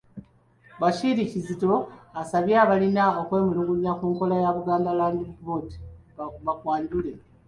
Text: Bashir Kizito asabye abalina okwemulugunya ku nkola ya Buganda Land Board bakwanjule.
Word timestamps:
Bashir 0.81 1.17
Kizito 1.31 1.73
asabye 2.21 2.55
abalina 2.63 3.03
okwemulugunya 3.21 3.91
ku 3.99 4.05
nkola 4.13 4.35
ya 4.43 4.49
Buganda 4.55 4.91
Land 4.99 5.21
Board 5.45 5.69
bakwanjule. 6.45 7.11